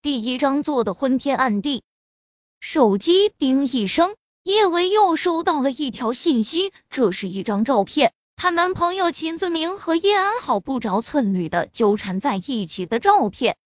[0.00, 1.82] 第一张做的昏天暗地。
[2.60, 13.56] 手机叮一声，叶维又收到了一条信息，这是一张照片，她男朋友秦子明和叶安好不着寸缕的纠缠在一起的照片。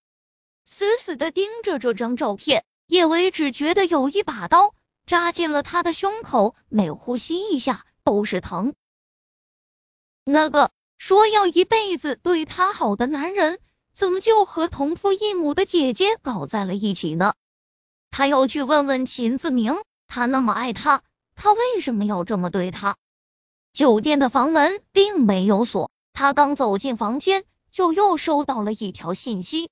[0.65, 4.75] 死死的盯着这张照片，叶维只觉得有一把刀
[5.05, 8.75] 扎进了他的胸口，每呼吸一下都是疼。
[10.25, 13.59] 那个说要一辈子对他好的男人，
[13.93, 17.35] 怎么就和同父异母的姐姐搞在了一起呢？
[18.11, 21.03] 他要去问问秦子明，他那么爱他，
[21.35, 22.97] 他为什么要这么对他？
[23.73, 29.71] 酒店的房门并没有锁，他刚走进房间，就又收到了一条信息：“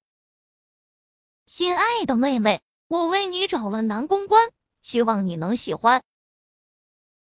[1.44, 4.50] 亲爱的妹妹，我为你找了男公关，
[4.80, 6.02] 希望你能喜欢。”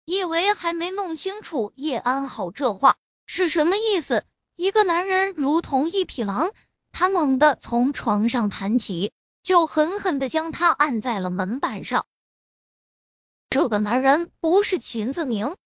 [0.05, 4.24] 叶维还没弄清楚叶安好这话是什么意思，
[4.57, 6.51] 一个男人如同一匹狼，
[6.93, 9.12] 他猛地从床上弹起。
[9.43, 12.05] 就狠狠的将他按在了门板上。
[13.49, 15.57] 这个男人不是秦子明，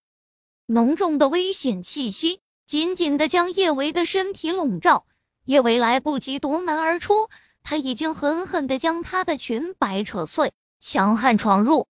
[0.65, 5.05] 浓重的危险气息紧紧的将叶维的身体笼罩。
[5.45, 7.29] 叶维来不及夺门而出，
[7.65, 11.89] 他已经狠狠的将他的裙摆扯碎，强悍闯入。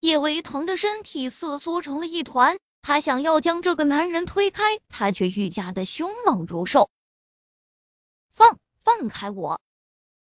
[0.00, 6.90] 叶维疼的身体瑟缩成了一团，他想要将这个男人推开，他却愈加的凶猛如兽。
[8.84, 9.60] 放开我！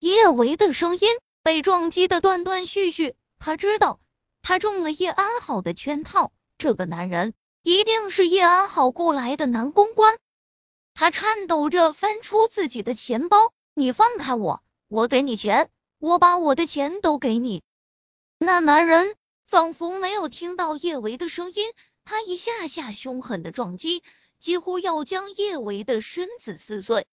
[0.00, 1.08] 叶维的声音
[1.44, 4.00] 被撞击的断断续续，他知道
[4.42, 10.18] 他中了叶安好的圈套，这个男人一定是叶安好雇来的男公关。
[10.94, 17.62] 他颤抖着翻出自己的钱包，你放开我，我给你钱，我把我的钱都给你。
[18.36, 19.14] 那男人
[19.46, 21.72] 仿佛没有听到叶维的声音，
[22.04, 24.02] 他一下下凶狠的撞击，
[24.40, 27.06] 几乎要将叶维的身子撕碎。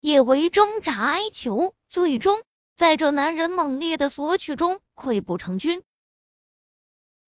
[0.00, 2.42] 也为挣扎哀求，最终
[2.74, 5.82] 在这男人猛烈的索取中溃不成军。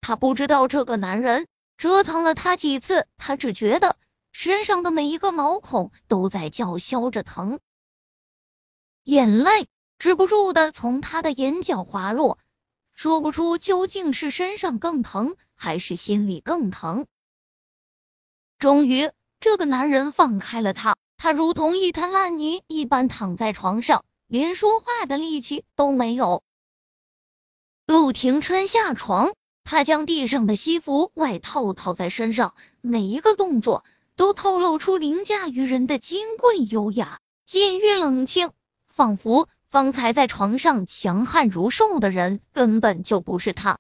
[0.01, 3.97] 他不知道这个男人折腾了他几次，他只觉得
[4.33, 7.61] 身上的每一个毛孔都在叫嚣着疼，
[9.05, 9.69] 眼泪
[9.99, 12.39] 止不住的从他的眼角滑落，
[12.95, 17.07] 说不出究竟是身上更疼，还是心里更疼。
[18.59, 20.97] 终于，这个男人放开了他。
[21.23, 26.43] 他如同一滩烂泥一般躺在床上，连说话的力气都没有。
[27.87, 29.33] 陆廷琛下床，
[29.63, 33.85] 他将地上的西服外套套在身上，每一个动作
[34.17, 38.51] 都透露出凌驾于人的金贵优雅、禁欲冷静，
[38.89, 43.79] 仿佛方才在床上强悍如兽的人根本就不是他。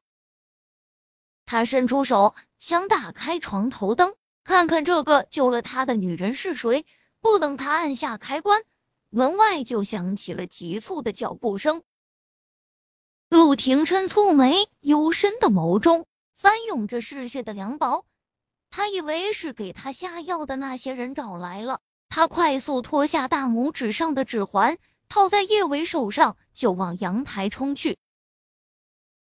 [1.44, 4.14] 他伸出手想打开床头灯，
[4.44, 6.86] 看看这个救了他的女人是谁。
[7.22, 8.62] 不等他按下开关，
[9.09, 11.83] 门外就响起了急促的脚步声。
[13.28, 18.05] 陆廷琛蹙眉，幽深的眸中翻涌着嗜血的凉薄。
[18.71, 24.78] 他以为是给他下药的那些人找来了，他快速脱下大拇指上的指环，
[25.09, 27.99] 套在叶伟手上，就往阳台冲去。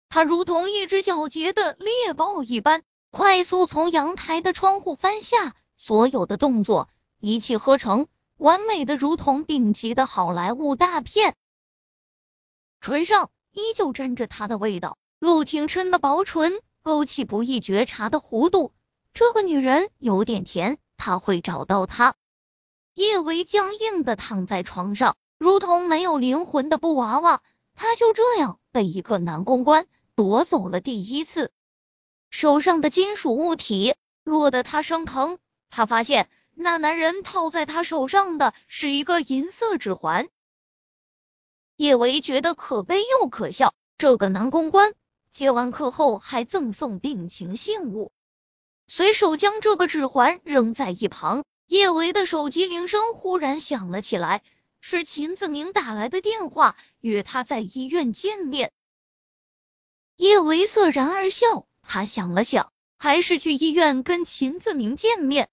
[0.09, 6.89] 他如同一只狡黠的猎豹一般，快速从阳台的窗户翻下，所有的动作。
[7.25, 11.35] 一气呵成，完美的如同顶级的好莱坞大片。
[12.83, 18.75] 唇上依旧沾着他的味道，陆廷琛的薄唇勾起不易觉察的弧度。
[19.15, 22.15] 这个女人有点甜，他会找到她。
[22.93, 27.41] 叶维僵硬的躺在床上，如同没有灵魂的布娃娃。
[27.73, 31.51] 他就这样被一个男公关夺走了第一次，
[32.29, 35.39] 手上的金属物体落得他生疼。
[35.71, 36.29] 他发现。
[36.54, 40.28] 那男人套在他手上的是一个银色指环，
[41.76, 43.75] 叶维觉得可悲又可笑。
[43.98, 44.94] 这个男公关
[45.31, 48.12] 接完客后还赠送定情信物，
[48.87, 51.44] 随手将这个指环扔在一旁。
[51.66, 54.43] 叶维的手机铃声忽然响了起来，
[54.81, 58.70] 是秦子明打来的电话，约他在医院见面。
[60.17, 65.49] 叶维色然而笑，他想了想，还是去医院跟秦子明见面。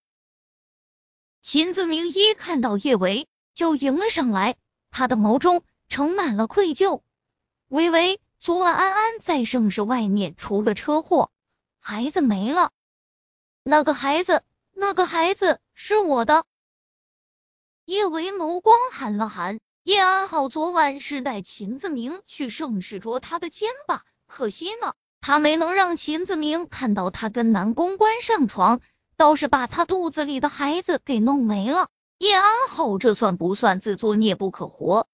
[1.42, 4.58] 秦子明一看到叶维就迎了上来，
[4.92, 7.02] 他的眸中盛满了愧疚。
[7.68, 11.32] 维维，昨晚安安在盛世外面出了车祸，
[11.80, 12.72] 孩子没了。
[13.64, 16.46] 那个孩子，那个孩子是我的。
[17.86, 19.60] 叶维眸光寒了寒。
[19.84, 24.04] 叶安好昨晚是带秦子明去盛世捉他的奸吧？
[24.28, 28.80] 可惜呢，他没能让秦子明看到他跟男公关上床。
[29.22, 35.08] 倒是把他肚子里的孩子给弄没了，叶安好这算不算自作孽不可活？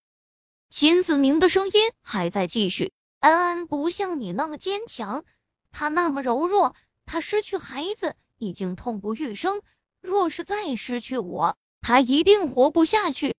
[0.69, 2.94] 秦子明的声音还在继续。
[3.19, 5.25] 安安不像你那么坚强，
[5.74, 6.74] 她那么柔弱，
[7.06, 9.62] 她失去孩子已经痛不欲生，
[10.00, 13.36] 若是再失去我，她一定活不下去。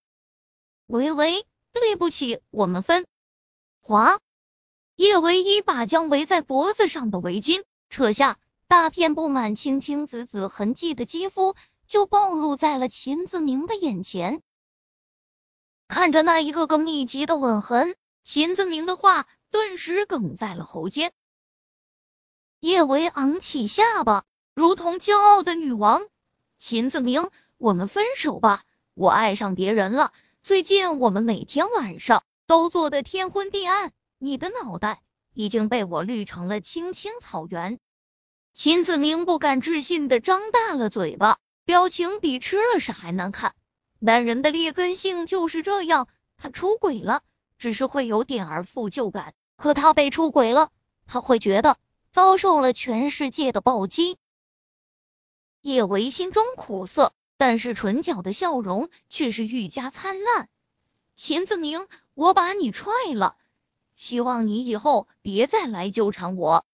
[0.86, 3.06] 维维，对不起，我们分。
[3.80, 4.18] 华，
[4.96, 8.36] 叶唯一把将围在脖子上的围巾扯下，
[8.68, 11.56] 大片布满青青紫紫痕迹的肌肤
[11.86, 14.42] 就暴露在了秦子明的眼前。
[15.88, 21.14] 看着那一个个密集的吻痕，秦子明的话顿时哽在了喉间。
[22.60, 26.02] 叶维昂起下巴，如同骄傲的女王。
[26.58, 30.12] 秦子明，我们分手吧，我爱上别人了。
[30.42, 35.00] 最近我们每天晚上都做的天昏地暗，你的脑袋
[35.32, 37.80] 已经被我绿成了青青草原。
[38.54, 43.54] 秦子明不敢置信的张大了嘴巴，表情比吃了屎还难看。
[43.98, 47.22] 男人的劣根性就是这样，他出轨了，
[47.58, 50.70] 只是会有点儿负疚感；可他被出轨了，
[51.06, 51.76] 他会觉得
[52.10, 54.16] 遭受了全世界的暴击。
[55.62, 57.12] 叶维心中苦涩。
[57.40, 60.48] 但是唇角的笑容却是愈加灿烂。
[61.14, 63.36] 秦子明，我把你踹了，
[63.94, 66.66] 希望你以后别再来纠缠我。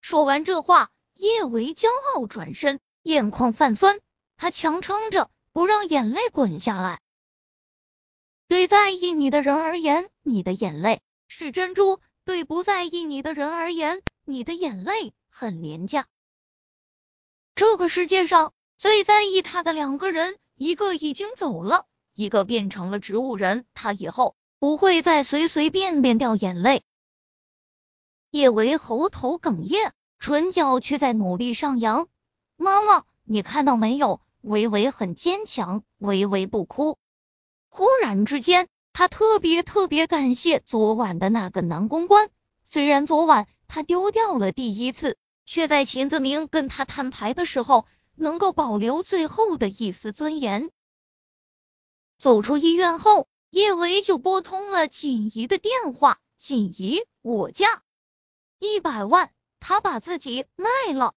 [0.00, 4.00] 说完这话，叶维骄傲转身，眼眶泛酸，
[4.38, 7.02] 他强撑着不让眼泪滚下来。
[8.48, 16.06] 对在意你的人而言，你的眼泪是珍珠；对不在意你的人而言，你的眼泪很廉价。
[17.54, 18.52] 这个世界上。
[18.78, 21.84] 最在意他的两个人，一个已经走了，
[22.14, 23.66] 一个变成了植物人。
[23.74, 26.82] 他以后不会再随随便便掉眼泪。
[28.30, 32.06] 叶维喉头哽咽，唇角却在努力上扬。
[32.56, 34.20] 妈妈，你看到没有？
[34.42, 36.96] 维维很坚强，维维不哭。
[37.68, 42.30] 忽然之间，他特别特别感谢昨晚的那个男公关。
[42.62, 47.86] 虽然昨晚他丢掉了第一次，却在秦子明跟他摊牌的时候。
[48.16, 50.70] 能够保留最后的一丝尊严。
[52.18, 56.18] 走出医院后，叶维就拨通了锦怡的电话。
[56.36, 57.82] 锦怡，我嫁
[58.58, 59.30] 一百万，
[59.60, 61.14] 他把自己卖了。